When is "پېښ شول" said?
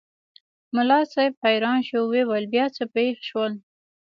2.95-3.53